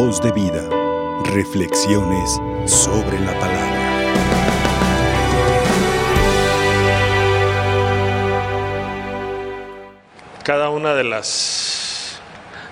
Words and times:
Voz 0.00 0.22
de 0.22 0.30
vida. 0.30 0.62
Reflexiones 1.24 2.40
sobre 2.66 3.18
la 3.18 3.36
palabra. 3.40 4.14
Cada 10.44 10.70
una 10.70 10.94
de 10.94 11.02
las 11.02 12.20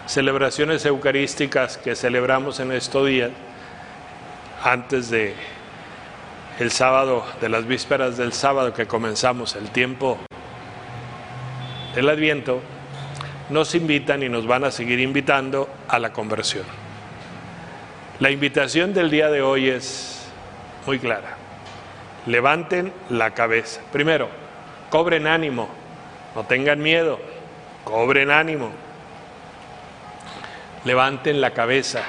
celebraciones 0.07 0.87
eucarísticas 0.87 1.79
que 1.79 1.97
celebramos 1.97 2.61
en 2.61 2.71
estos 2.71 3.09
días, 3.09 3.33
antes 4.63 5.11
de 5.11 5.35
el 6.61 6.71
sábado, 6.71 7.25
de 7.41 7.49
las 7.49 7.67
vísperas 7.67 8.17
del 8.17 8.35
sábado 8.35 8.73
que 8.73 8.87
comenzamos 8.87 9.57
el 9.57 9.71
tiempo 9.71 10.17
del 11.97 12.09
Adviento, 12.09 12.61
nos 13.51 13.75
invitan 13.75 14.23
y 14.23 14.29
nos 14.29 14.47
van 14.47 14.63
a 14.63 14.71
seguir 14.71 15.01
invitando 15.01 15.69
a 15.89 15.99
la 15.99 16.13
conversión. 16.13 16.86
La 18.19 18.31
invitación 18.31 18.95
del 18.95 19.11
día 19.11 19.29
de 19.29 19.43
hoy 19.43 19.69
es 19.69 20.27
muy 20.87 20.99
clara. 20.99 21.37
Levanten 22.25 22.91
la 23.11 23.35
cabeza. 23.35 23.83
Primero, 23.93 24.31
cobren 24.89 25.27
ánimo, 25.27 25.69
no 26.35 26.45
tengan 26.45 26.81
miedo, 26.81 27.21
cobren 27.85 28.31
ánimo. 28.31 28.71
Levanten 30.87 31.43
la 31.43 31.51
cabeza, 31.51 32.05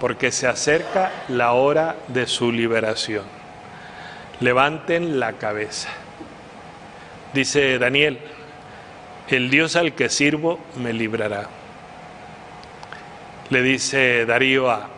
porque 0.00 0.32
se 0.32 0.46
acerca 0.46 1.12
la 1.28 1.52
hora 1.52 1.96
de 2.08 2.26
su 2.26 2.50
liberación. 2.50 3.24
Levanten 4.40 5.20
la 5.20 5.34
cabeza. 5.34 5.90
Dice 7.34 7.78
Daniel, 7.78 8.18
el 9.28 9.50
Dios 9.50 9.76
al 9.76 9.92
que 9.92 10.08
sirvo 10.08 10.58
me 10.76 10.94
librará. 10.94 11.48
Le 13.50 13.60
dice 13.60 14.24
Darío 14.24 14.70
a, 14.70 14.88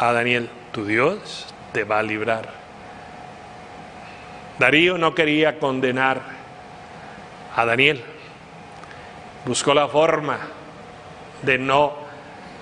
a 0.00 0.12
Daniel, 0.12 0.48
tu 0.72 0.86
Dios 0.86 1.46
te 1.72 1.84
va 1.84 1.98
a 1.98 2.02
librar. 2.02 2.48
Darío 4.58 4.96
no 4.96 5.14
quería 5.14 5.58
condenar 5.58 6.22
a 7.54 7.64
Daniel, 7.66 8.02
buscó 9.44 9.74
la 9.74 9.88
forma 9.88 10.38
de 11.42 11.58
no 11.58 11.94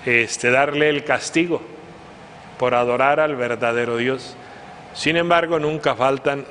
este, 0.05 0.51
darle 0.51 0.89
el 0.89 1.03
castigo 1.05 1.61
por 2.57 2.75
adorar 2.75 3.21
al 3.21 3.35
verdadero 3.35 3.97
Dios. 3.97 4.35
Sin 4.93 5.15
embargo, 5.15 5.59
nunca 5.59 5.95
faltan 5.95 6.45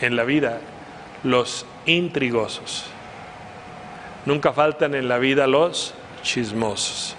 en 0.00 0.14
la 0.14 0.22
vida 0.22 0.60
los 1.24 1.66
intrigosos. 1.86 2.86
Nunca 4.26 4.52
faltan 4.52 4.94
en 4.94 5.08
la 5.08 5.18
vida 5.18 5.48
los 5.48 5.94
chismosos. 6.22 7.16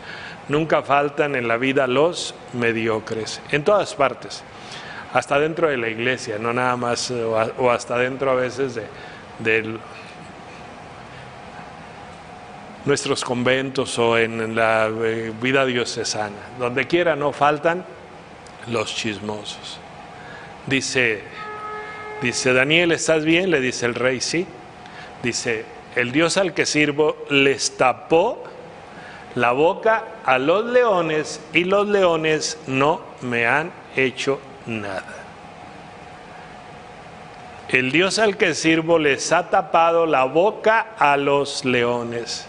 Nunca 0.50 0.82
faltan 0.82 1.36
en 1.36 1.48
la 1.48 1.58
vida 1.58 1.88
los 1.88 2.36
mediocres. 2.54 3.42
En 3.52 3.64
todas 3.64 3.94
partes. 3.96 4.44
Hasta 5.14 5.40
dentro 5.40 5.70
de 5.70 5.78
la 5.78 5.88
iglesia, 5.88 6.38
no 6.38 6.54
nada 6.54 6.76
más, 6.76 7.10
o 7.12 7.72
hasta 7.72 7.98
dentro 7.98 8.30
a 8.30 8.36
veces 8.36 8.76
de, 8.76 8.84
de 9.40 9.80
nuestros 12.86 13.24
conventos 13.24 13.98
o 14.00 14.18
en 14.18 14.56
la 14.56 14.88
eh, 14.88 15.32
vida 15.42 15.66
diocesana. 15.66 16.36
Donde 16.58 16.88
quiera 16.88 17.16
no 17.16 17.32
faltan 17.32 17.86
los 18.68 18.96
chismosos. 18.96 19.80
Dice, 20.66 21.22
dice 22.22 22.54
Daniel, 22.54 22.92
¿estás 22.92 23.24
bien? 23.24 23.52
Le 23.52 23.62
dice 23.62 23.86
el 23.86 23.96
rey, 23.96 24.22
sí. 24.22 24.46
Dice, 25.24 25.66
el 25.96 26.12
Dios 26.12 26.38
al 26.38 26.54
que 26.54 26.66
sirvo 26.66 27.18
les 27.30 27.78
tapó 27.78 28.44
la 29.36 29.52
boca 29.52 30.04
a 30.26 30.38
los 30.38 30.66
leones 30.66 31.42
y 31.54 31.64
los 31.64 31.88
leones 31.88 32.60
no 32.68 33.02
me 33.22 33.48
han 33.48 33.72
hecho 33.96 34.40
nada. 34.66 35.16
El 37.70 37.92
Dios 37.92 38.18
al 38.18 38.36
que 38.36 38.56
sirvo 38.56 38.98
les 38.98 39.32
ha 39.32 39.50
tapado 39.50 40.08
la 40.08 40.24
boca 40.24 40.88
a 40.98 41.18
los 41.18 41.66
leones. 41.66 42.48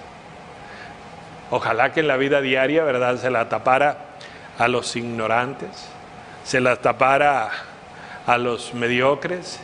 Ojalá 1.50 1.92
que 1.92 2.00
en 2.00 2.08
la 2.08 2.16
vida 2.16 2.40
diaria, 2.40 2.84
¿verdad?, 2.84 3.16
se 3.16 3.30
la 3.30 3.48
tapara 3.48 3.98
a 4.58 4.68
los 4.68 4.96
ignorantes, 4.96 5.88
se 6.44 6.60
la 6.60 6.76
tapara 6.76 7.50
a 8.26 8.38
los 8.38 8.72
mediocres, 8.72 9.60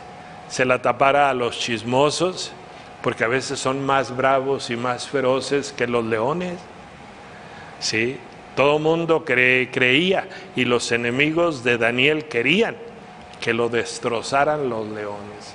se 0.49 0.65
la 0.65 0.81
tapara 0.81 1.29
a 1.29 1.33
los 1.33 1.57
chismosos, 1.57 2.51
porque 3.01 3.23
a 3.23 3.27
veces 3.27 3.59
son 3.59 3.85
más 3.85 4.15
bravos 4.15 4.69
y 4.69 4.75
más 4.75 5.07
feroces 5.07 5.71
que 5.71 5.87
los 5.87 6.05
leones. 6.05 6.59
¿Sí? 7.79 8.17
Todo 8.55 8.79
mundo 8.79 9.23
creía 9.23 10.27
y 10.55 10.65
los 10.65 10.91
enemigos 10.91 11.63
de 11.63 11.77
Daniel 11.77 12.25
querían 12.25 12.75
que 13.39 13.53
lo 13.53 13.69
destrozaran 13.69 14.67
los 14.67 14.87
leones. 14.87 15.53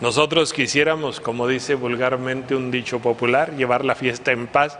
Nosotros 0.00 0.52
quisiéramos, 0.52 1.20
como 1.20 1.48
dice 1.48 1.74
vulgarmente 1.74 2.54
un 2.54 2.70
dicho 2.70 3.00
popular, 3.00 3.56
llevar 3.56 3.84
la 3.84 3.94
fiesta 3.94 4.32
en 4.32 4.46
paz, 4.46 4.78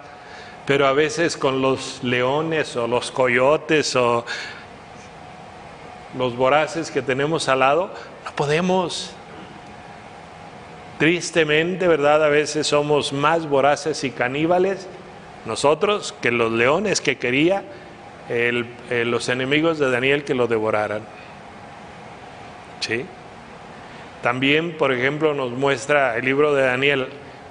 pero 0.64 0.86
a 0.86 0.92
veces 0.92 1.36
con 1.36 1.60
los 1.60 2.04
leones 2.04 2.76
o 2.76 2.86
los 2.86 3.10
coyotes 3.10 3.97
o 3.97 4.25
los 6.16 6.36
voraces 6.36 6.91
que 6.91 7.02
tenemos 7.02 7.48
al 7.48 7.60
lado, 7.60 7.91
no 8.25 8.32
podemos. 8.36 9.10
Tristemente, 10.98 11.88
¿verdad? 11.88 12.25
A 12.25 12.28
veces 12.28 12.69
somos 12.69 13.12
más 13.12 13.48
voraces 13.48 14.04
y 14.04 14.12
caníbales 14.12 14.86
nosotros 15.44 16.14
que 16.20 16.30
los 16.30 16.53
leones 16.53 17.00
que 17.00 17.19
quería 17.19 17.64
el, 18.28 18.66
los 19.10 19.28
enemigos 19.28 19.78
de 19.78 19.91
Daniel 19.91 20.25
que 20.25 20.34
lo 20.34 20.47
devoraran. 20.47 21.03
¿Sí? 22.80 23.04
También, 24.22 24.76
por 24.76 24.92
ejemplo, 24.92 25.34
nos 25.34 25.50
muestra 25.50 26.16
el 26.16 26.25
libro 26.25 26.54
de 26.54 26.62
Daniel 26.62 27.08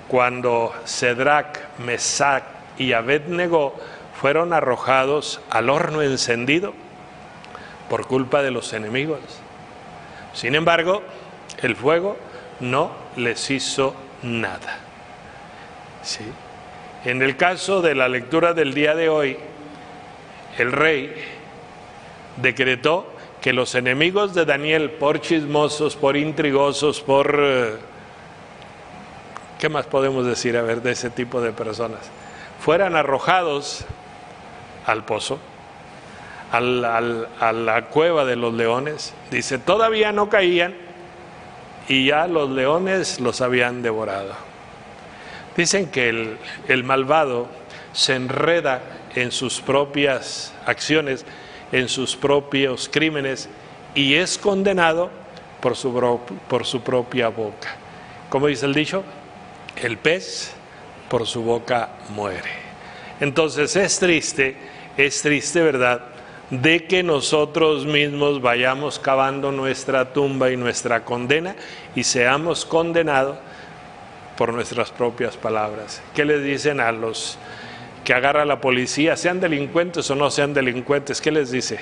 cuando 0.07 0.73
Cedrac, 0.85 1.77
Mesac 1.79 2.43
y 2.77 2.93
Abednego 2.93 3.75
fueron 4.19 4.53
arrojados 4.53 5.41
al 5.49 5.69
horno 5.69 6.01
encendido 6.01 6.73
por 7.89 8.07
culpa 8.07 8.41
de 8.41 8.51
los 8.51 8.73
enemigos. 8.73 9.19
Sin 10.33 10.55
embargo, 10.55 11.01
el 11.61 11.75
fuego 11.75 12.17
no 12.61 12.91
les 13.17 13.49
hizo 13.51 13.95
nada. 14.23 14.79
¿Sí? 16.03 16.23
En 17.03 17.21
el 17.21 17.35
caso 17.35 17.81
de 17.81 17.95
la 17.95 18.07
lectura 18.07 18.53
del 18.53 18.73
día 18.73 18.93
de 18.93 19.09
hoy, 19.09 19.37
el 20.57 20.71
rey 20.71 21.13
decretó 22.37 23.11
que 23.41 23.53
los 23.53 23.73
enemigos 23.73 24.35
de 24.35 24.45
Daniel, 24.45 24.91
por 24.91 25.19
chismosos, 25.19 25.95
por 25.95 26.15
intrigosos, 26.15 27.01
por... 27.01 27.39
Eh, 27.41 27.73
¿Qué 29.59 29.69
más 29.69 29.85
podemos 29.87 30.25
decir, 30.25 30.57
a 30.57 30.61
ver, 30.61 30.81
de 30.81 30.91
ese 30.91 31.09
tipo 31.09 31.41
de 31.41 31.51
personas? 31.51 31.99
Fueran 32.59 32.95
arrojados 32.95 33.85
al 34.85 35.05
pozo, 35.05 35.39
a 36.51 36.61
la 36.61 37.85
cueva 37.91 38.25
de 38.25 38.35
los 38.35 38.53
leones. 38.53 39.13
Dice, 39.31 39.57
todavía 39.57 40.11
no 40.11 40.29
caían 40.29 40.75
y 41.87 42.07
ya 42.07 42.27
los 42.27 42.49
leones 42.49 43.19
los 43.19 43.41
habían 43.41 43.81
devorado. 43.81 44.50
Dicen 45.55 45.87
que 45.87 46.37
el, 46.67 46.83
malvado 46.83 47.47
se 47.93 48.15
enreda 48.15 48.81
en 49.15 49.31
sus 49.31 49.59
propias 49.59 50.53
acciones, 50.65 51.25
en 51.71 51.89
sus 51.89 52.15
propios 52.15 52.89
crímenes 52.91 53.49
y 53.93 54.15
es 54.15 54.37
condenado 54.37 55.09
por 55.59 55.75
su, 55.75 56.19
por 56.47 56.65
su 56.65 56.81
propia 56.81 57.27
boca. 57.27 57.75
Como 58.29 58.47
dice 58.47 58.65
el 58.65 58.73
dicho, 58.73 59.03
el 59.75 59.97
pez 59.97 60.53
por 61.09 61.27
su 61.27 61.43
boca 61.43 61.89
muere. 62.09 62.51
Entonces 63.19 63.75
es 63.75 63.99
triste, 63.99 64.55
es 64.97 65.21
triste, 65.21 65.61
¿verdad? 65.61 66.11
de 66.51 66.85
que 66.85 67.01
nosotros 67.01 67.85
mismos 67.85 68.41
vayamos 68.41 68.99
cavando 68.99 69.53
nuestra 69.53 70.11
tumba 70.11 70.51
y 70.51 70.57
nuestra 70.57 71.05
condena 71.05 71.55
y 71.95 72.03
seamos 72.03 72.65
condenados 72.65 73.37
por 74.41 74.55
nuestras 74.55 74.89
propias 74.89 75.37
palabras. 75.37 76.01
¿Qué 76.15 76.25
les 76.25 76.43
dicen 76.43 76.79
a 76.79 76.91
los 76.91 77.37
que 78.03 78.15
agarra 78.15 78.43
la 78.43 78.59
policía, 78.59 79.15
sean 79.15 79.39
delincuentes 79.39 80.09
o 80.09 80.15
no 80.15 80.31
sean 80.31 80.51
delincuentes? 80.51 81.21
¿Qué 81.21 81.29
les 81.29 81.51
dice? 81.51 81.77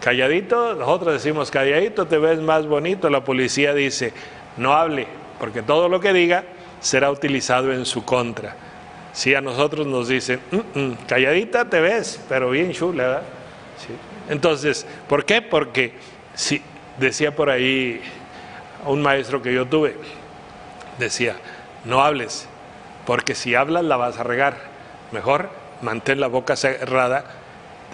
Calladito, 0.00 0.74
nosotros 0.76 1.12
decimos 1.12 1.50
calladito, 1.50 2.06
te 2.06 2.16
ves 2.16 2.40
más 2.40 2.66
bonito. 2.66 3.10
La 3.10 3.22
policía 3.22 3.74
dice, 3.74 4.14
no 4.56 4.72
hable, 4.72 5.06
porque 5.38 5.60
todo 5.60 5.90
lo 5.90 6.00
que 6.00 6.14
diga 6.14 6.44
será 6.80 7.10
utilizado 7.10 7.70
en 7.70 7.84
su 7.84 8.06
contra. 8.06 8.56
Si 9.12 9.34
a 9.34 9.42
nosotros 9.42 9.86
nos 9.86 10.08
dicen, 10.08 10.40
mm, 10.50 10.78
mm, 10.80 10.92
calladita 11.06 11.68
te 11.68 11.82
ves, 11.82 12.18
pero 12.30 12.48
bien 12.48 12.72
chula, 12.72 13.02
¿verdad? 13.02 13.22
Entonces, 14.30 14.86
¿por 15.06 15.26
qué? 15.26 15.42
Porque 15.42 15.92
si, 16.32 16.62
decía 16.98 17.36
por 17.36 17.50
ahí 17.50 18.00
un 18.86 19.02
maestro 19.02 19.42
que 19.42 19.52
yo 19.52 19.66
tuve, 19.66 19.94
decía, 20.98 21.36
no 21.84 22.02
hables, 22.02 22.48
porque 23.06 23.34
si 23.34 23.54
hablas 23.54 23.84
la 23.84 23.96
vas 23.96 24.18
a 24.18 24.22
regar. 24.22 24.56
Mejor 25.12 25.50
mantén 25.80 26.20
la 26.20 26.26
boca 26.26 26.56
cerrada 26.56 27.24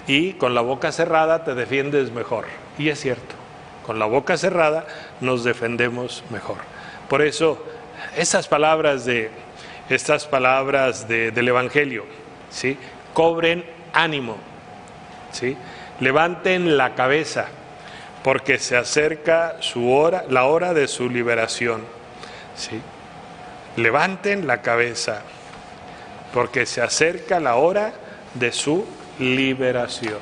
y 0.06 0.32
con 0.32 0.54
la 0.54 0.60
boca 0.60 0.92
cerrada 0.92 1.44
te 1.44 1.54
defiendes 1.54 2.10
mejor. 2.10 2.46
Y 2.78 2.88
es 2.88 3.00
cierto, 3.00 3.34
con 3.86 3.98
la 3.98 4.06
boca 4.06 4.36
cerrada 4.36 4.86
nos 5.20 5.44
defendemos 5.44 6.24
mejor. 6.30 6.58
Por 7.08 7.22
eso, 7.22 7.62
esas 8.16 8.48
palabras 8.48 9.04
de 9.04 9.30
estas 9.88 10.26
palabras 10.26 11.06
del 11.06 11.46
Evangelio, 11.46 12.04
¿sí? 12.50 12.78
Cobren 13.12 13.64
ánimo, 13.92 14.36
¿sí? 15.30 15.56
Levanten 16.00 16.76
la 16.76 16.94
cabeza, 16.94 17.46
porque 18.22 18.58
se 18.58 18.76
acerca 18.76 19.56
su 19.60 19.92
hora, 19.92 20.24
la 20.28 20.44
hora 20.46 20.72
de 20.72 20.88
su 20.88 21.08
liberación, 21.08 21.82
¿sí? 22.56 22.80
Levanten 23.76 24.46
la 24.46 24.62
cabeza, 24.62 25.22
porque 26.32 26.66
se 26.66 26.80
acerca 26.80 27.40
la 27.40 27.56
hora 27.56 27.92
de 28.34 28.52
su 28.52 28.84
liberación. 29.18 30.18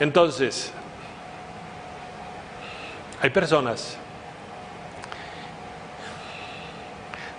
Entonces, 0.00 0.72
hay 3.20 3.30
personas, 3.30 3.96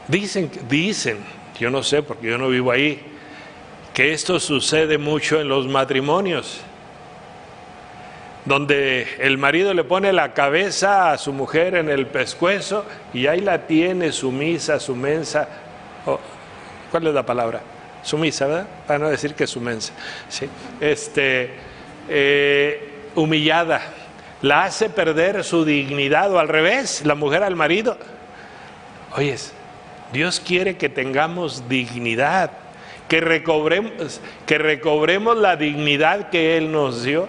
dicen, 0.08 0.50
dicen, 0.68 1.24
yo 1.60 1.70
no 1.70 1.84
sé 1.84 2.02
porque 2.02 2.28
yo 2.28 2.38
no 2.38 2.50
vivo 2.50 2.72
ahí, 2.72 3.02
que 3.94 4.14
esto 4.14 4.40
sucede 4.40 4.98
mucho 4.98 5.40
en 5.40 5.48
los 5.48 5.68
matrimonios, 5.68 6.62
donde 8.46 9.08
el 9.20 9.38
marido 9.38 9.74
le 9.74 9.84
pone 9.84 10.14
la 10.14 10.34
cabeza 10.34 11.12
a 11.12 11.18
su 11.18 11.34
mujer 11.34 11.76
en 11.76 11.90
el 11.90 12.06
pescuezo 12.08 12.86
y 13.14 13.28
ahí 13.28 13.42
la 13.42 13.66
tiene 13.66 14.12
sumisa, 14.12 14.80
sumensa, 14.80 15.48
¿cuál 16.92 17.08
es 17.08 17.14
la 17.14 17.26
palabra? 17.26 17.62
Sumisa, 18.04 18.46
¿verdad? 18.46 18.68
Para 18.86 19.00
no 19.00 19.10
decir 19.10 19.34
que 19.34 19.48
sumensa, 19.48 19.94
¿sí? 20.30 20.48
Este, 20.80 21.52
eh, 22.08 22.92
humillada, 23.16 23.82
la 24.44 24.66
hace 24.66 24.90
perder 24.90 25.44
su 25.44 25.66
dignidad 25.66 26.32
o 26.32 26.38
al 26.38 26.48
revés, 26.48 27.04
la 27.04 27.16
mujer 27.16 27.42
al 27.42 27.56
marido. 27.56 27.98
Oyes, 29.16 29.54
Dios 30.14 30.40
quiere 30.40 30.78
que 30.78 30.88
tengamos 30.88 31.68
dignidad, 31.68 32.52
que 33.08 33.22
recobremos, 33.22 34.22
que 34.46 34.60
recobremos 34.60 35.36
la 35.38 35.56
dignidad 35.56 36.30
que 36.30 36.58
Él 36.58 36.72
nos 36.72 37.04
dio. 37.04 37.28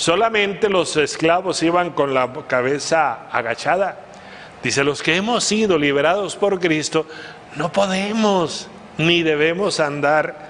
Solamente 0.00 0.70
los 0.70 0.96
esclavos 0.96 1.62
iban 1.62 1.90
con 1.90 2.14
la 2.14 2.32
cabeza 2.48 3.28
agachada. 3.30 3.98
Dice, 4.62 4.82
los 4.82 5.02
que 5.02 5.16
hemos 5.16 5.44
sido 5.44 5.76
liberados 5.76 6.36
por 6.36 6.58
Cristo, 6.58 7.04
no 7.56 7.70
podemos 7.70 8.70
ni 8.96 9.22
debemos 9.22 9.78
andar 9.78 10.48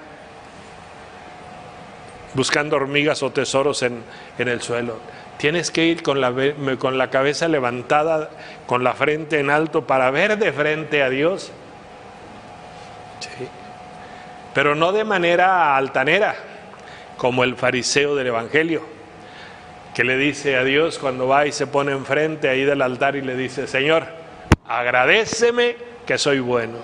buscando 2.33 2.77
hormigas 2.77 3.23
o 3.23 3.31
tesoros 3.31 3.83
en, 3.83 4.01
en 4.37 4.47
el 4.47 4.61
suelo. 4.61 4.99
Tienes 5.37 5.69
que 5.69 5.83
ir 5.83 6.01
con 6.01 6.21
la, 6.21 6.33
con 6.79 6.97
la 6.97 7.09
cabeza 7.09 7.49
levantada, 7.49 8.29
con 8.67 8.85
la 8.85 8.93
frente 8.93 9.41
en 9.41 9.49
alto 9.49 9.85
para 9.85 10.11
ver 10.11 10.37
de 10.37 10.53
frente 10.53 11.03
a 11.03 11.09
Dios. 11.09 11.51
Pero 14.53 14.75
no 14.75 14.93
de 14.93 15.03
manera 15.03 15.75
altanera, 15.75 16.35
como 17.17 17.43
el 17.43 17.57
fariseo 17.57 18.15
del 18.15 18.27
Evangelio, 18.27 19.00
que 19.93 20.03
le 20.03 20.17
dice 20.17 20.55
a 20.55 20.63
Dios 20.63 20.97
cuando 20.99 21.27
va 21.27 21.45
y 21.47 21.51
se 21.51 21.67
pone 21.67 21.91
enfrente 21.91 22.49
ahí 22.49 22.63
del 22.63 22.81
altar 22.81 23.15
y 23.15 23.21
le 23.21 23.35
dice, 23.35 23.67
Señor, 23.67 24.05
agradeceme 24.67 25.75
que 26.05 26.17
soy 26.17 26.39
bueno. 26.39 26.77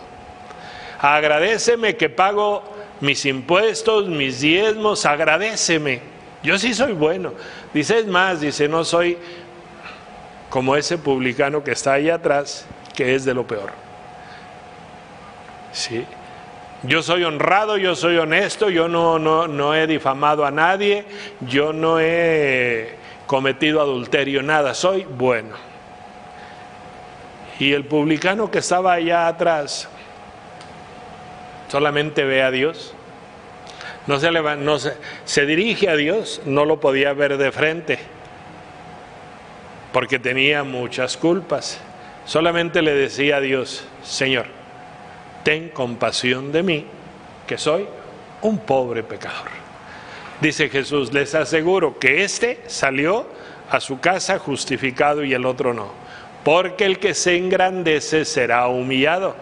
Agradeceme 1.00 1.96
que 1.96 2.10
pago 2.10 2.64
mis 3.02 3.26
impuestos, 3.26 4.08
mis 4.08 4.42
diezmos, 4.42 5.06
agradeceme. 5.06 6.02
Yo 6.44 6.58
sí 6.58 6.74
soy 6.74 6.94
bueno. 6.94 7.34
Dice, 7.74 8.00
es 8.00 8.08
más, 8.08 8.42
dice, 8.42 8.68
no 8.68 8.84
soy 8.84 9.18
como 10.50 10.76
ese 10.76 10.98
publicano 10.98 11.64
que 11.64 11.72
está 11.72 11.94
ahí 11.94 12.10
atrás, 12.10 12.66
que 12.96 13.16
es 13.16 13.26
de 13.26 13.34
lo 13.34 13.46
peor. 13.46 13.72
Sí. 15.72 16.06
Yo 16.84 17.02
soy 17.02 17.24
honrado, 17.24 17.78
yo 17.78 17.96
soy 17.96 18.18
honesto, 18.18 18.70
yo 18.70 18.88
no, 18.88 19.18
no, 19.18 19.48
no 19.48 19.74
he 19.74 19.88
difamado 19.88 20.46
a 20.46 20.52
nadie, 20.52 21.06
yo 21.42 21.74
no 21.74 22.00
he 22.00 22.96
cometido 23.26 23.82
adulterio, 23.82 24.44
nada, 24.44 24.74
soy 24.74 25.04
bueno. 25.04 25.56
Y 27.60 27.74
el 27.74 27.86
publicano 27.86 28.52
que 28.52 28.60
estaba 28.60 28.94
allá 28.94 29.28
atrás 29.28 29.90
solamente 31.68 32.24
ve 32.24 32.44
a 32.44 32.52
Dios 32.52 32.94
no 34.08 34.20
se, 34.20 34.32
no 34.32 34.80
se, 34.80 34.94
se 35.26 35.46
dirige 35.46 35.90
a 35.90 35.96
Dios, 35.96 36.42
no 36.46 36.64
lo 36.64 36.80
podía 36.80 37.12
ver 37.14 37.38
de 37.38 37.52
frente, 37.52 38.00
porque 39.92 40.18
tenía 40.18 40.64
muchas 40.64 41.18
culpas. 41.18 41.80
Solamente 42.26 42.82
le 42.82 42.94
decía 42.94 43.38
a 43.38 43.42
Dios, 43.42 43.86
Señor, 44.04 44.57
ten 45.48 45.70
compasión 45.70 46.52
de 46.52 46.62
mí, 46.62 46.86
que 47.48 47.58
soy 47.58 47.88
un 48.42 48.58
pobre 48.58 49.02
pecador. 49.02 49.48
Dice 50.42 50.68
Jesús, 50.68 51.14
les 51.14 51.34
aseguro 51.36 51.98
que 51.98 52.26
éste 52.26 52.60
salió 52.68 53.26
a 53.70 53.80
su 53.80 54.02
casa 54.02 54.40
justificado 54.40 55.24
y 55.24 55.34
el 55.34 55.46
otro 55.46 55.74
no, 55.74 55.94
porque 56.44 56.84
el 56.84 57.00
que 57.00 57.14
se 57.14 57.38
engrandece 57.38 58.26
será 58.26 58.68
humillado 58.68 59.38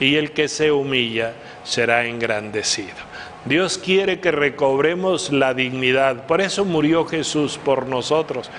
y 0.00 0.16
el 0.16 0.30
que 0.30 0.48
se 0.48 0.72
humilla 0.72 1.34
será 1.62 2.06
engrandecido. 2.06 2.96
Dios 3.44 3.76
quiere 3.76 4.20
que 4.20 4.30
recobremos 4.30 5.30
la 5.30 5.52
dignidad. 5.52 6.26
Por 6.26 6.40
eso 6.40 6.64
murió 6.64 7.04
Jesús 7.04 7.60
por 7.62 7.86
nosotros. 7.86 8.50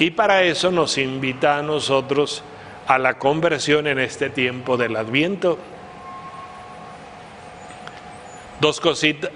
Y 0.00 0.10
para 0.10 0.42
eso 0.42 0.72
nos 0.72 0.98
invita 0.98 1.58
a 1.58 1.62
nosotros 1.62 2.42
a 2.88 2.98
la 2.98 3.20
conversión 3.20 3.86
en 3.86 4.00
este 4.00 4.30
tiempo 4.30 4.76
del 4.76 4.96
Adviento. 4.96 5.58
Dos 8.62 8.80
cositas, 8.80 9.30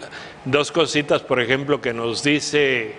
dos 0.44 0.72
cositas 0.72 1.20
por 1.20 1.40
ejemplo, 1.40 1.82
que 1.82 1.92
nos 1.92 2.22
dice 2.22 2.94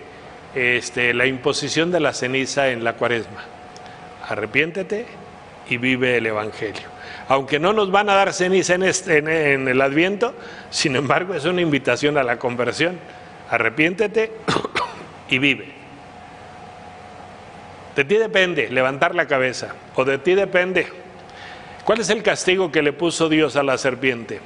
este, 0.54 1.14
la 1.14 1.26
imposición 1.26 1.90
de 1.90 2.02
la 2.02 2.14
ceniza 2.14 2.70
en 2.70 2.84
la 2.84 2.94
cuaresma. 2.94 3.46
Arrepiéntete 4.28 5.06
y 5.70 5.78
vive 5.78 6.18
el 6.18 6.28
Evangelio 6.28 6.98
aunque 7.30 7.60
no 7.60 7.74
nos 7.74 7.92
van 7.92 8.10
a 8.10 8.16
dar 8.16 8.34
ceniza 8.34 8.76
en, 8.76 8.84
este, 8.84 9.18
en, 9.18 9.68
el 9.68 9.82
adviento, 9.82 10.34
sin 10.70 10.96
embargo 10.96 11.34
es 11.34 11.46
una 11.46 11.62
invitación 11.62 12.18
a 12.18 12.24
la 12.24 12.40
conversión. 12.40 13.00
Arrepiéntete 13.50 14.32
y 15.30 15.38
vive. 15.38 15.68
De 17.96 18.06
ti 18.06 18.16
depende 18.16 18.70
levantar 18.70 19.16
la 19.16 19.28
cabeza, 19.28 19.74
o 19.96 20.06
de 20.06 20.18
ti 20.20 20.36
depende. 20.36 20.88
¿Cuál 21.84 22.00
es 22.00 22.10
el 22.10 22.24
castigo 22.24 22.72
que 22.72 22.82
le 22.82 22.94
puso 22.94 23.28
Dios 23.28 23.56
a 23.56 23.64
la 23.64 23.78
serpiente? 23.78 24.40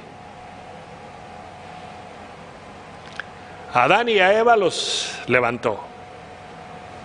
A 3.72 3.84
Adán 3.84 4.08
y 4.08 4.18
a 4.18 4.38
Eva 4.38 4.56
los 4.56 5.18
levantó, 5.26 5.80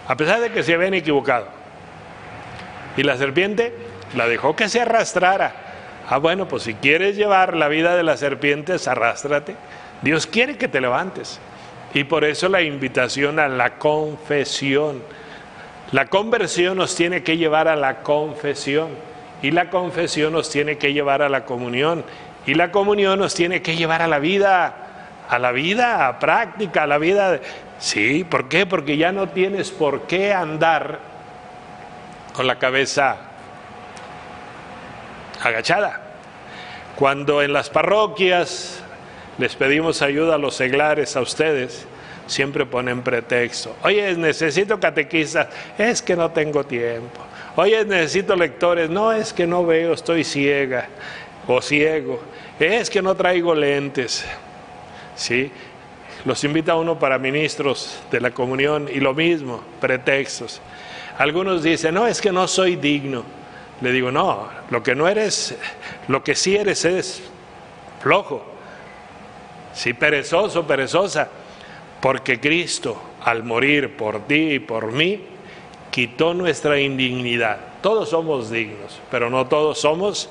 a 0.08 0.16
pesar 0.16 0.42
de 0.42 0.52
que 0.52 0.64
se 0.64 0.74
habían 0.74 0.94
equivocado. 0.94 1.48
Y 2.98 3.04
la 3.04 3.18
serpiente 3.18 3.74
la 4.16 4.28
dejó 4.28 4.56
que 4.56 4.68
se 4.68 4.82
arrastrara 4.82 5.68
Ah, 6.10 6.20
bueno, 6.20 6.48
pues 6.48 6.64
si 6.64 6.74
quieres 6.74 7.18
llevar 7.18 7.58
la 7.58 7.68
vida 7.68 7.98
de 7.98 8.04
las 8.04 8.22
serpientes, 8.22 8.88
arrástrate. 8.88 9.56
Dios 10.02 10.26
quiere 10.26 10.56
que 10.58 10.70
te 10.70 10.80
levantes. 10.80 11.40
Y 11.94 12.06
por 12.06 12.24
eso 12.24 12.48
la 12.48 12.62
invitación 12.62 13.40
a 13.40 13.50
la 13.50 13.78
confesión. 13.78 15.04
La 15.92 16.06
conversión 16.06 16.78
nos 16.78 16.96
tiene 16.96 17.24
que 17.24 17.36
llevar 17.36 17.68
a 17.68 17.76
la 17.76 18.04
confesión. 18.04 18.92
Y 19.42 19.52
la 19.52 19.70
confesión 19.70 20.32
nos 20.32 20.50
tiene 20.50 20.78
que 20.78 20.94
llevar 20.94 21.22
a 21.22 21.28
la 21.28 21.44
comunión. 21.44 22.06
Y 22.46 22.54
la 22.54 22.72
comunión 22.72 23.20
nos 23.20 23.36
tiene 23.36 23.62
que 23.62 23.76
llevar 23.76 24.02
a 24.02 24.08
la 24.08 24.20
vida, 24.20 24.87
a 25.28 25.40
la 25.40 25.52
vida 25.52 26.08
a 26.08 26.20
práctica, 26.20 26.84
a 26.84 26.88
la 26.88 26.98
vida. 26.98 27.40
Sí, 27.80 28.24
¿por 28.24 28.48
qué? 28.48 28.66
Porque 28.66 28.98
ya 28.98 29.12
no 29.12 29.30
tienes 29.30 29.72
por 29.72 30.02
qué 30.04 30.34
andar 30.34 31.00
con 32.34 32.48
la 32.48 32.58
cabeza 32.58 33.18
agachada. 35.42 36.02
Cuando 36.96 37.42
en 37.42 37.54
las 37.54 37.70
parroquias 37.70 38.82
les 39.38 39.56
pedimos 39.56 40.02
ayuda 40.02 40.36
a 40.36 40.38
los 40.38 40.56
seglares, 40.56 41.16
a 41.16 41.22
ustedes, 41.22 41.86
siempre 42.26 42.66
ponen 42.66 43.02
pretexto. 43.02 43.76
Oye, 43.84 44.16
necesito 44.16 44.80
catequistas, 44.80 45.48
es 45.78 46.02
que 46.02 46.16
no 46.16 46.32
tengo 46.32 46.64
tiempo. 46.64 47.22
Oye, 47.56 47.86
necesito 47.86 48.36
lectores, 48.36 48.90
no 48.90 49.12
es 49.12 49.34
que 49.34 49.48
no 49.48 49.66
veo, 49.66 49.94
estoy 49.94 50.24
ciega 50.24 50.88
o 51.48 51.62
ciego. 51.62 52.20
Es 52.60 52.90
que 52.90 53.02
no 53.02 53.16
traigo 53.16 53.56
lentes. 53.56 54.26
¿Sí? 55.18 55.52
Los 56.24 56.44
invita 56.46 56.76
uno 56.76 56.98
para 56.98 57.18
ministros 57.18 58.00
de 58.10 58.22
la 58.22 58.32
comunión 58.32 58.88
y 58.90 59.02
lo 59.02 59.14
mismo, 59.14 59.62
pretextos. 59.82 60.62
Algunos 61.18 61.64
dicen, 61.64 61.96
no, 61.96 62.08
es 62.08 62.22
que 62.22 62.32
no 62.32 62.48
soy 62.48 62.78
digno. 62.78 63.24
Le 63.82 63.92
digo, 63.92 64.10
no, 64.12 64.48
lo 64.70 64.82
que 64.82 64.96
no 64.96 65.10
eres, 65.10 65.58
lo 66.08 66.24
que 66.24 66.36
sí 66.36 66.56
eres 66.56 66.86
es 66.86 67.22
flojo. 68.02 68.46
Sí, 69.74 69.94
perezoso, 69.94 70.66
perezosa, 70.66 71.28
porque 72.00 72.40
Cristo 72.40 73.02
al 73.28 73.44
morir 73.44 73.98
por 73.98 74.26
ti 74.26 74.54
y 74.54 74.60
por 74.60 74.94
mí, 74.94 75.20
quitó 75.92 76.34
nuestra 76.34 76.80
indignidad. 76.80 77.58
Todos 77.82 78.10
somos 78.10 78.50
dignos, 78.50 79.02
pero 79.12 79.30
no 79.30 79.48
todos 79.48 79.82
somos 79.82 80.30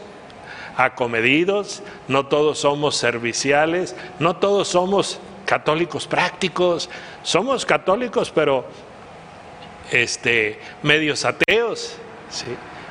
acomedidos, 0.76 1.82
no 2.08 2.26
todos 2.26 2.58
somos 2.58 2.96
serviciales, 2.96 3.96
no 4.18 4.36
todos 4.36 4.68
somos 4.68 5.18
católicos 5.44 6.06
prácticos, 6.06 6.90
somos 7.22 7.64
católicos 7.64 8.30
pero 8.34 8.66
este 9.90 10.58
medios 10.82 11.24
ateos, 11.24 11.96
¿sí? 12.30 12.46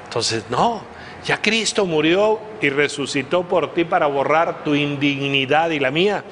Entonces, 0.05 0.45
no, 0.49 0.81
ya 1.25 1.41
Cristo 1.41 1.85
murió 1.85 2.39
y 2.61 2.69
resucitó 2.69 3.43
por 3.43 3.73
ti 3.73 3.83
para 3.83 4.07
borrar 4.07 4.63
tu 4.63 4.75
indignidad 4.75 5.71
y 5.71 5.79
la 5.79 5.91
mía. 5.91 6.23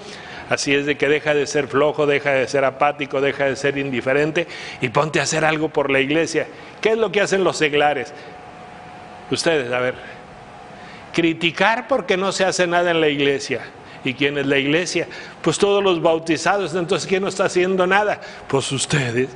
Así 0.50 0.74
es 0.74 0.86
de 0.86 0.98
que 0.98 1.08
deja 1.08 1.34
de 1.34 1.48
ser 1.48 1.68
flojo, 1.68 2.06
deja 2.06 2.32
de 2.32 2.48
ser 2.48 2.64
apático, 2.66 3.22
deja 3.22 3.46
de 3.46 3.56
ser 3.56 3.78
indiferente 3.78 4.48
y 4.82 4.90
ponte 4.90 5.20
a 5.20 5.24
hacer 5.24 5.46
algo 5.46 5.70
por 5.70 5.90
la 5.90 6.00
iglesia. 6.00 6.48
¿Qué 6.82 6.92
es 6.92 6.98
lo 6.98 7.12
que 7.12 7.22
hacen 7.22 7.44
los 7.44 7.58
seglares? 7.58 8.14
Ustedes, 9.32 9.72
a 9.72 9.80
ver, 9.80 9.96
criticar 11.14 11.88
porque 11.88 12.18
no 12.18 12.32
se 12.32 12.44
hace 12.44 12.68
nada 12.68 12.92
en 12.92 13.00
la 13.00 13.08
iglesia. 13.08 13.62
¿Y 14.04 14.14
quién 14.14 14.38
es 14.38 14.46
la 14.46 14.58
iglesia? 14.58 15.08
Pues 15.42 15.58
todos 15.58 15.82
los 15.82 16.02
bautizados. 16.02 16.76
Entonces, 16.76 17.08
¿quién 17.08 17.22
no 17.22 17.30
está 17.30 17.46
haciendo 17.46 17.88
nada? 17.88 18.20
Pues 18.48 18.70
ustedes. 18.72 19.30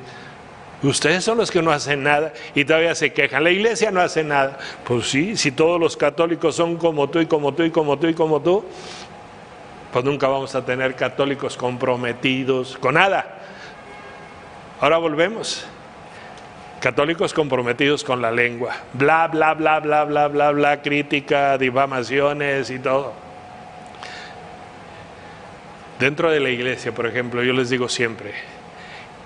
Ustedes 0.84 1.24
son 1.24 1.38
los 1.38 1.50
que 1.50 1.62
no 1.62 1.72
hacen 1.72 2.04
nada 2.04 2.34
y 2.54 2.64
todavía 2.64 2.94
se 2.94 3.12
quejan. 3.12 3.44
La 3.44 3.50
iglesia 3.50 3.90
no 3.92 4.02
hace 4.02 4.24
nada. 4.24 4.58
Pues 4.84 5.10
sí, 5.10 5.36
si 5.36 5.52
todos 5.52 5.80
los 5.80 5.98
católicos 5.98 6.56
son 6.56 6.76
como 6.76 7.10
tú 7.10 7.20
y 7.20 7.26
como 7.26 7.54
tú 7.54 7.64
y 7.64 7.72
como 7.72 7.98
tú 7.98 8.08
y 8.08 8.14
como 8.14 8.42
tú, 8.42 8.64
pues 9.92 10.06
nunca 10.06 10.28
vamos 10.28 10.54
a 10.54 10.64
tener 10.66 10.96
católicos 10.96 11.58
comprometidos 11.58 12.78
con 12.78 12.96
nada. 12.96 13.40
Ahora 14.80 14.98
volvemos. 14.98 15.66
Católicos 16.80 17.34
comprometidos 17.34 18.04
con 18.04 18.22
la 18.22 18.32
lengua. 18.32 18.76
Bla, 18.94 19.28
bla, 19.28 19.56
bla, 19.56 19.80
bla, 19.80 20.06
bla, 20.06 20.28
bla, 20.28 20.52
bla, 20.52 20.82
crítica, 20.82 21.58
difamaciones 21.58 22.70
y 22.70 22.78
todo. 22.80 23.14
Dentro 26.00 26.30
de 26.30 26.40
la 26.40 26.50
iglesia, 26.50 26.94
por 26.94 27.08
ejemplo, 27.08 27.44
yo 27.44 27.54
les 27.54 27.72
digo 27.72 27.90
siempre, 27.90 28.34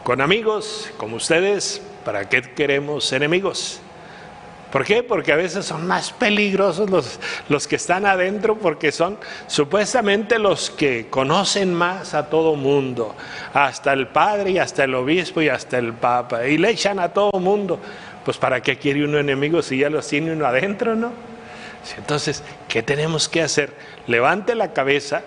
con 0.03 0.21
amigos 0.21 0.89
como 0.95 1.17
ustedes, 1.17 1.81
¿para 2.05 2.29
qué 2.29 2.41
queremos 2.41 3.11
enemigos? 3.11 3.81
¿Por 4.71 4.85
qué? 4.85 5.03
Porque 5.03 5.33
a 5.33 5.35
veces 5.35 5.65
son 5.65 5.85
más 5.85 6.13
peligrosos 6.13 6.89
los, 6.89 7.19
los, 7.49 7.67
que 7.67 7.75
están 7.75 8.05
adentro 8.05 8.57
porque 8.57 8.91
son 8.91 9.17
supuestamente 9.47 10.39
los 10.39 10.69
que 10.69 11.07
conocen 11.09 11.73
más 11.73 12.13
a 12.13 12.29
todo 12.29 12.55
mundo, 12.55 13.13
hasta 13.53 13.91
el 13.91 14.07
padre 14.07 14.51
y 14.51 14.59
hasta 14.59 14.85
el 14.85 14.95
obispo 14.95 15.41
y 15.41 15.49
hasta 15.49 15.77
el 15.77 15.93
papa, 15.93 16.47
y 16.47 16.57
le 16.57 16.69
echan 16.69 16.99
a 16.99 17.09
todo 17.09 17.37
mundo. 17.39 17.79
Pues 18.23 18.37
¿para 18.37 18.61
qué 18.61 18.77
quiere 18.77 19.03
uno 19.03 19.17
enemigo 19.17 19.61
si 19.61 19.79
ya 19.79 19.89
los 19.89 20.07
tiene 20.07 20.31
uno 20.31 20.45
adentro, 20.45 20.95
no? 20.95 21.11
Entonces, 21.97 22.43
¿qué 22.67 22.83
tenemos 22.83 23.27
que 23.27 23.41
hacer? 23.41 23.73
Levante 24.07 24.55
la 24.55 24.71
cabeza, 24.71 25.23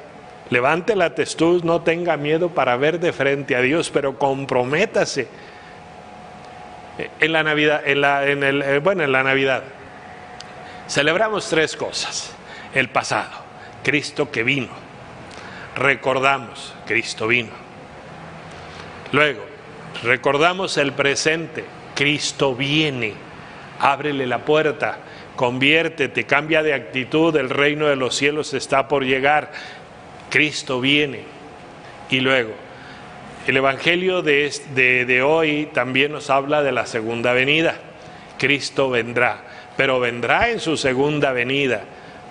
levante 0.50 0.94
la 0.94 1.14
testuz, 1.14 1.64
no 1.64 1.82
tenga 1.82 2.16
miedo 2.16 2.50
para 2.50 2.76
ver 2.76 3.00
de 3.00 3.12
frente 3.12 3.56
a 3.56 3.60
Dios, 3.60 3.90
pero 3.90 4.18
comprométase 4.18 5.26
en 6.98 7.32
la 7.32 7.42
Navidad, 7.42 7.82
en 7.84 8.00
la, 8.00 8.26
en 8.26 8.42
el, 8.42 8.62
eh, 8.62 8.78
bueno, 8.78 9.02
en 9.02 9.12
la 9.12 9.22
Navidad, 9.22 9.64
celebramos 10.88 11.48
tres 11.48 11.76
cosas. 11.76 12.34
El 12.74 12.88
pasado, 12.88 13.30
Cristo 13.82 14.30
que 14.30 14.42
vino. 14.42 14.68
Recordamos, 15.76 16.74
Cristo 16.86 17.26
vino. 17.26 17.50
Luego, 19.12 19.44
recordamos 20.02 20.76
el 20.76 20.92
presente, 20.92 21.64
Cristo 21.94 22.54
viene. 22.54 23.14
Ábrele 23.80 24.26
la 24.26 24.38
puerta, 24.38 24.98
conviértete, 25.36 26.24
cambia 26.24 26.62
de 26.62 26.74
actitud, 26.74 27.34
el 27.36 27.50
reino 27.50 27.86
de 27.86 27.96
los 27.96 28.14
cielos 28.14 28.54
está 28.54 28.88
por 28.88 29.04
llegar. 29.04 29.52
Cristo 30.30 30.80
viene. 30.80 31.22
Y 32.10 32.20
luego, 32.20 32.54
el 33.46 33.56
Evangelio 33.58 34.22
de, 34.22 35.22
hoy 35.22 35.68
también 35.72 36.12
nos 36.12 36.30
habla 36.30 36.62
de 36.62 36.72
la 36.72 36.86
segunda 36.86 37.32
venida. 37.32 37.76
Cristo 38.38 38.88
vendrá, 38.88 39.42
pero 39.76 40.00
vendrá 40.00 40.48
en 40.48 40.60
su 40.60 40.76
segunda 40.76 41.32
venida. 41.32 41.82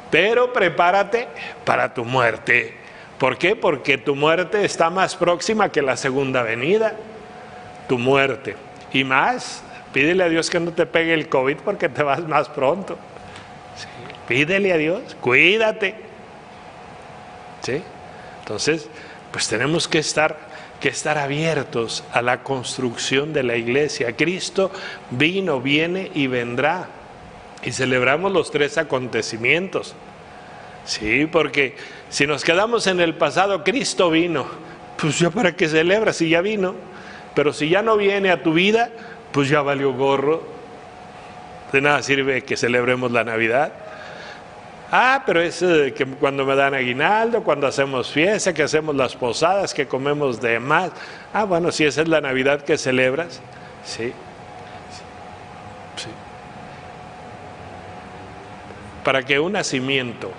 Pero 0.10 0.52
prepárate 0.54 1.28
para 1.66 1.94
tu 1.94 2.04
muerte. 2.04 2.76
¿Por 3.20 3.38
qué? 3.38 3.56
Porque 3.56 3.98
tu 3.98 4.16
muerte 4.16 4.66
está 4.66 4.90
más 4.90 5.16
próxima 5.16 5.70
que 5.70 5.82
la 5.82 5.98
segunda 5.98 6.42
venida. 6.42 6.96
Tu 7.88 7.98
muerte. 8.00 8.56
Y 8.92 9.04
más, 9.04 9.64
pídele 9.92 10.24
a 10.24 10.30
Dios 10.30 10.50
que 10.50 10.60
no 10.60 10.72
te 10.72 10.86
pegue 10.86 11.14
el 11.14 11.30
COVID 11.30 11.58
porque 11.58 11.90
te 11.90 12.02
vas 12.02 12.28
más 12.28 12.50
pronto. 12.50 12.98
Pídele 14.28 14.74
a 14.74 14.78
Dios, 14.78 15.16
cuídate. 15.22 15.96
¿Sí? 17.62 17.84
Entonces, 18.40 18.90
pues 19.32 19.48
tenemos 19.48 19.88
que 19.88 20.00
estar 20.00 20.53
que 20.84 20.90
estar 20.90 21.18
abiertos 21.18 22.04
a 22.12 22.22
la 22.22 22.44
construcción 22.44 23.32
de 23.32 23.42
la 23.42 23.56
iglesia. 23.56 24.18
Cristo 24.18 24.70
vino, 25.12 25.62
viene 25.62 26.12
y 26.14 26.28
vendrá. 26.28 26.90
Y 27.64 27.72
celebramos 27.72 28.34
los 28.34 28.52
tres 28.52 28.78
acontecimientos. 28.78 29.96
Sí, 30.84 31.26
porque 31.32 31.78
si 32.10 32.28
nos 32.28 32.44
quedamos 32.44 32.86
en 32.88 33.00
el 33.00 33.16
pasado, 33.16 33.64
Cristo 33.64 34.12
vino. 34.12 34.46
Pues 34.98 35.20
ya 35.20 35.30
para 35.30 35.56
qué 35.56 35.70
celebras 35.70 36.18
si 36.18 36.28
ya 36.28 36.42
vino. 36.42 36.76
Pero 37.34 37.54
si 37.54 37.70
ya 37.70 37.82
no 37.82 37.96
viene 37.96 38.30
a 38.30 38.44
tu 38.44 38.52
vida, 38.52 38.90
pues 39.32 39.48
ya 39.48 39.62
valió 39.62 39.94
gorro. 39.94 40.44
De 41.72 41.80
nada 41.80 42.04
sirve 42.04 42.44
que 42.44 42.58
celebremos 42.58 43.10
la 43.14 43.24
Navidad. 43.24 43.72
Ah, 44.96 45.24
pero 45.26 45.42
es 45.42 45.58
que 45.58 46.06
cuando 46.20 46.46
me 46.46 46.56
dan 46.56 46.76
aguinaldo, 46.76 47.44
cuando 47.44 47.66
hacemos 47.66 48.12
fiesta, 48.12 48.54
que 48.54 48.62
hacemos 48.62 48.96
las 48.96 49.16
posadas, 49.16 49.74
que 49.74 49.88
comemos 49.88 50.40
de 50.40 50.60
más. 50.60 50.92
Ah, 51.34 51.46
bueno, 51.46 51.72
si 51.72 51.84
esa 51.84 52.04
es 52.04 52.08
la 52.08 52.22
Navidad 52.22 52.62
que 52.62 52.78
celebras, 52.78 53.42
sí. 53.84 54.14
sí. 55.96 56.10
Para 59.04 59.24
que 59.24 59.40
un 59.40 59.54
nacimiento, 59.54 60.32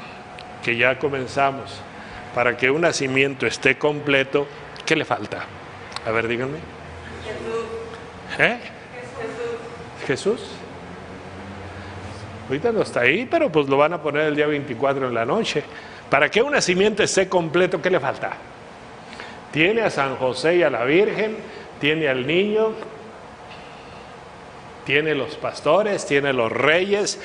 que 0.62 0.76
ya 0.76 1.00
comenzamos, 1.00 1.80
para 2.32 2.56
que 2.56 2.70
un 2.70 2.82
nacimiento 2.82 3.49
esté 3.49 3.76
completo, 3.76 4.46
¿qué 4.87 4.94
le 4.94 5.04
falta? 5.04 5.46
A 6.06 6.12
ver, 6.12 6.28
díganme. 6.28 6.58
Jesús. 7.25 8.38
¿Eh? 8.38 8.58
Jesús. 10.06 10.38
Jesús. 10.38 10.63
Ahorita 12.49 12.73
no 12.73 12.83
está 12.83 13.01
ahí, 13.01 13.27
pero 13.31 13.51
pues 13.51 13.69
lo 13.69 13.79
van 13.79 13.95
a 13.95 14.03
poner 14.03 14.27
el 14.27 14.37
día 14.37 14.47
24 14.47 15.09
en 15.09 15.15
la 15.15 15.25
noche. 15.25 15.65
Para 16.11 16.31
que 16.31 16.43
un 16.43 16.53
nacimiento 16.53 17.03
esté 17.03 17.29
completo, 17.29 17.81
¿qué 17.81 17.91
le 17.91 17.99
falta? 18.01 18.33
Tiene 19.51 19.83
a 19.83 19.91
San 19.91 20.17
José 20.17 20.57
y 20.57 20.63
a 20.63 20.71
la 20.71 20.85
Virgen, 20.85 21.37
tiene 21.81 22.09
al 22.09 22.27
niño, 22.27 22.73
tiene 24.85 25.15
los 25.15 25.37
pastores, 25.37 26.05
tiene 26.07 26.33
los 26.33 26.53
reyes, 26.53 27.19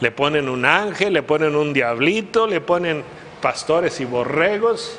le 0.00 0.10
ponen 0.10 0.48
un 0.48 0.64
ángel, 0.64 1.12
le 1.12 1.22
ponen 1.22 1.54
un 1.54 1.72
diablito, 1.72 2.46
le 2.46 2.60
ponen 2.60 3.04
pastores 3.42 4.00
y 4.00 4.06
borregos. 4.06 4.98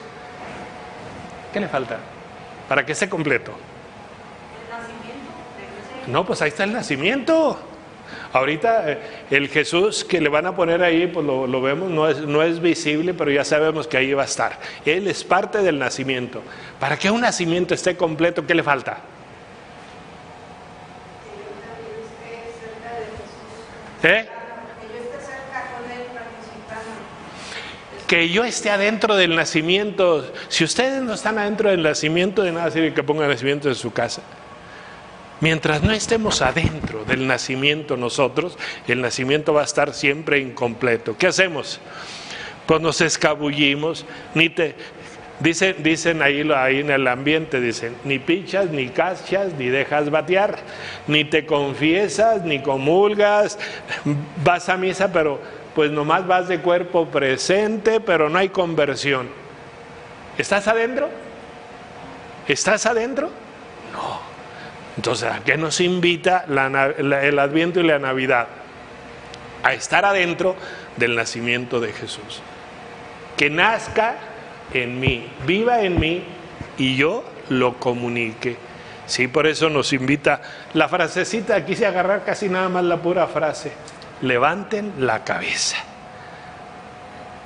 ¿Qué 1.52 1.60
le 1.60 1.68
falta? 1.68 1.98
Para 2.70 2.86
que 2.86 2.92
esté 2.92 3.10
completo. 3.10 3.52
¿El 3.52 4.78
nacimiento? 4.78 6.12
No, 6.12 6.26
pues 6.26 6.42
ahí 6.42 6.50
está 6.50 6.66
el 6.66 6.74
nacimiento. 6.74 7.58
Ahorita 8.34 8.92
eh, 8.92 8.98
el 9.32 9.50
Jesús 9.50 10.04
que 10.04 10.20
le 10.22 10.30
van 10.30 10.46
a 10.46 10.56
poner 10.56 10.84
ahí, 10.84 11.08
pues 11.08 11.26
lo, 11.26 11.62
vemos, 11.62 11.90
no 11.90 12.08
es, 12.08 12.20
no 12.20 12.44
es, 12.44 12.60
visible, 12.60 13.14
pero 13.14 13.32
ya 13.32 13.44
sabemos 13.44 13.88
que 13.88 13.98
ahí 13.98 14.14
va 14.14 14.24
a 14.24 14.26
estar. 14.26 14.60
Él 14.86 15.08
es 15.08 15.24
parte 15.24 15.60
del 15.60 15.80
nacimiento. 15.80 16.42
Para 16.80 16.98
que 16.98 17.10
un 17.10 17.22
nacimiento 17.22 17.74
esté 17.74 17.96
completo, 17.96 18.46
¿qué 18.46 18.56
le 18.56 18.64
falta? 18.64 19.00
¿Eh? 24.04 24.28
que 28.08 28.30
yo 28.30 28.44
esté 28.44 28.70
adentro 28.70 29.16
del 29.16 29.36
nacimiento. 29.36 30.32
Si 30.48 30.64
ustedes 30.64 31.02
no 31.02 31.14
están 31.14 31.38
adentro 31.38 31.70
del 31.70 31.82
nacimiento, 31.82 32.44
de 32.44 32.52
nada 32.52 32.70
sirve 32.72 32.94
que 32.94 33.04
pongan 33.04 33.30
nacimiento 33.30 33.68
en 33.68 33.76
su 33.76 33.92
casa. 33.92 34.22
Mientras 35.42 35.84
no 35.84 35.92
estemos 35.92 36.42
adentro 36.42 37.04
del 37.06 37.28
nacimiento 37.28 37.98
nosotros, 37.98 38.58
el 38.88 39.02
nacimiento 39.02 39.54
va 39.54 39.62
a 39.62 39.66
estar 39.66 39.94
siempre 39.94 40.40
incompleto. 40.40 41.18
¿Qué 41.18 41.28
hacemos? 41.28 41.82
Pues 42.66 42.82
nos 42.82 43.02
escabullimos, 43.02 44.06
ni 44.34 44.50
te, 44.50 44.76
dicen, 45.40 45.76
dicen 45.80 46.22
ahí, 46.22 46.50
ahí 46.56 46.80
en 46.80 46.90
el 46.90 47.08
ambiente, 47.08 47.60
dicen, 47.60 47.96
ni 48.06 48.18
pichas, 48.18 48.70
ni 48.70 48.88
cachas, 48.88 49.54
ni 49.54 49.68
dejas 49.68 50.10
batear, 50.10 50.58
ni 51.08 51.26
te 51.26 51.46
confiesas, 51.46 52.44
ni 52.44 52.60
comulgas, 52.62 53.60
vas 54.44 54.70
a 54.70 54.78
misa, 54.78 55.12
pero 55.12 55.40
pues 55.76 55.92
nomás 55.92 56.26
vas 56.26 56.48
de 56.48 56.62
cuerpo 56.62 57.08
presente, 57.08 58.00
pero 58.00 58.30
no 58.30 58.40
hay 58.40 58.50
conversión. 58.50 59.28
¿Estás 60.38 60.68
adentro? 60.68 61.10
¿Estás 62.48 62.86
adentro? 62.86 63.30
No. 63.92 64.25
Entonces, 64.98 65.30
¿a 65.30 65.40
qué 65.40 65.58
nos 65.58 65.82
invita 65.82 66.46
el 66.48 67.40
Adviento 67.40 67.80
y 67.80 67.84
la 67.84 68.00
Navidad? 68.00 68.48
A 69.64 69.74
estar 69.74 70.06
adentro 70.06 70.56
del 70.96 71.16
nacimiento 71.16 71.80
de 71.80 71.92
Jesús. 71.92 72.42
Que 73.36 73.50
nazca 73.50 74.16
en 74.74 75.00
mí, 75.00 75.28
viva 75.46 75.82
en 75.82 76.00
mí 76.00 76.24
y 76.78 76.96
yo 76.96 77.26
lo 77.50 77.78
comunique. 77.78 78.58
Sí, 79.06 79.28
por 79.28 79.46
eso 79.46 79.70
nos 79.70 79.94
invita 79.94 80.42
la 80.74 80.90
frasecita, 80.90 81.64
quise 81.64 81.86
agarrar 81.86 82.24
casi 82.24 82.50
nada 82.50 82.70
más 82.70 82.84
la 82.84 82.98
pura 82.98 83.28
frase. 83.28 83.72
Levanten 84.22 84.94
la 85.00 85.24
cabeza. 85.24 85.78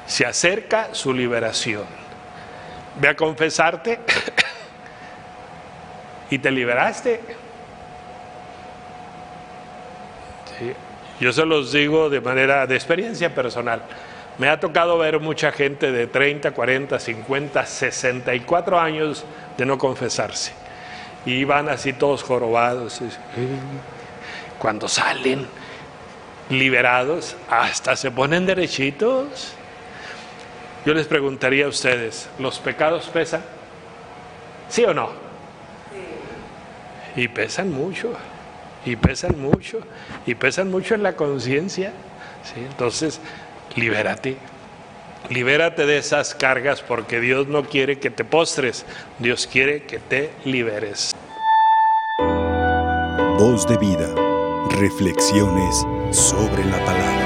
Se 0.06 0.26
acerca 0.26 0.90
su 0.94 1.14
liberación. 1.14 1.84
Ve 3.00 3.10
a 3.10 3.16
confesarte 3.16 4.00
y 6.30 6.40
te 6.40 6.52
liberaste. 6.52 7.20
Yo 11.20 11.34
se 11.34 11.46
los 11.46 11.72
digo 11.72 12.10
de 12.10 12.22
manera 12.22 12.66
de 12.68 12.76
experiencia 12.76 13.34
personal. 13.34 13.82
Me 14.38 14.48
ha 14.48 14.60
tocado 14.60 14.98
ver 14.98 15.20
mucha 15.20 15.52
gente 15.52 15.92
de 15.92 16.08
30, 16.08 16.52
40, 16.52 16.98
50, 16.98 17.66
64 17.66 18.80
años 18.80 19.26
de 19.58 19.66
no 19.66 19.78
confesarse. 19.78 20.54
Y 21.26 21.44
van 21.44 21.68
así 21.68 21.92
todos 21.92 22.24
jorobados. 22.24 23.02
Cuando 24.60 24.88
salen 24.88 25.46
liberados, 26.50 27.36
hasta 27.50 27.96
se 27.98 28.12
ponen 28.12 28.46
derechitos. 28.46 29.54
Yo 30.86 30.94
les 30.94 31.08
preguntaría 31.08 31.66
a 31.66 31.70
ustedes, 31.70 32.30
¿los 32.40 32.60
pecados 32.60 33.08
pesan? 33.08 33.44
¿Sí 34.70 34.86
o 34.86 34.94
no? 34.94 35.29
Y 37.20 37.28
pesan 37.28 37.74
mucho, 37.74 38.14
y 38.86 38.96
pesan 38.96 39.42
mucho, 39.42 39.82
y 40.26 40.36
pesan 40.36 40.72
mucho 40.72 40.96
en 40.96 41.04
la 41.04 41.18
conciencia. 41.18 41.92
¿sí? 42.44 42.62
Entonces, 42.62 43.20
libérate. 43.76 44.38
Libérate 45.30 45.86
de 45.86 45.98
esas 45.98 46.34
cargas 46.34 46.82
porque 46.82 47.20
Dios 47.20 47.48
no 47.48 47.64
quiere 47.64 48.00
que 48.00 48.10
te 48.10 48.24
postres, 48.24 48.86
Dios 49.20 49.48
quiere 49.48 49.84
que 49.84 50.00
te 50.00 50.32
liberes. 50.46 51.14
Voz 53.38 53.68
de 53.68 53.78
vida, 53.78 54.16
reflexiones 54.80 55.86
sobre 56.12 56.64
la 56.64 56.84
palabra. 56.86 57.19